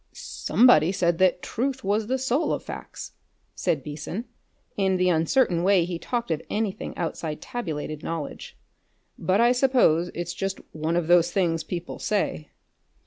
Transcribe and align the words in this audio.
"Somebody 0.13 0.91
said 0.91 1.19
that 1.19 1.43
truth 1.43 1.83
was 1.83 2.07
the 2.07 2.17
soul 2.17 2.53
of 2.53 2.63
facts," 2.63 3.11
said 3.53 3.83
Beason, 3.83 4.25
in 4.75 4.97
the 4.97 5.09
uncertain 5.09 5.61
way 5.61 5.85
he 5.85 5.99
talked 5.99 6.31
of 6.31 6.41
anything 6.49 6.97
outside 6.97 7.39
tabulated 7.39 8.01
knowledge. 8.01 8.57
"But 9.19 9.39
I 9.39 9.51
suppose 9.51 10.09
that's 10.15 10.33
just 10.33 10.59
one 10.71 10.95
of 10.95 11.05
those 11.05 11.29
things 11.31 11.63
people 11.63 11.99
say." 11.99 12.49